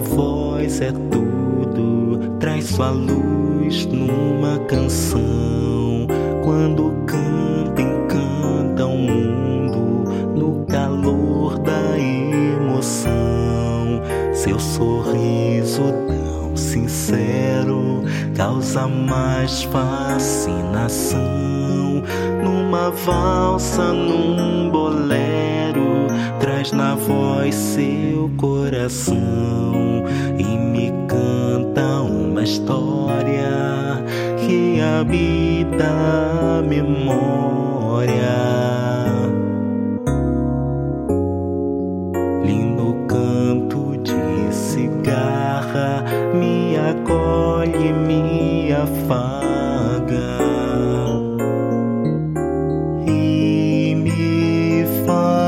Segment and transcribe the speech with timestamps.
[0.00, 6.06] voz é tudo, traz sua luz numa canção.
[6.44, 13.10] Quando canta, encanta o mundo no calor da emoção.
[14.32, 18.02] Seu sorriso tão sincero
[18.36, 21.20] causa mais fascinação.
[22.42, 25.89] Numa valsa, num bolero,
[26.60, 30.04] traz na voz seu coração
[30.38, 34.04] e me canta uma história
[34.38, 35.88] que habita
[36.58, 38.10] a memória.
[42.44, 50.38] Lindo canto de cigarra me acolhe, me afaga
[53.06, 55.39] e me faz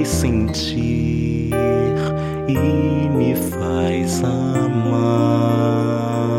[0.00, 1.50] faz sentir
[2.48, 6.29] e me faz amar.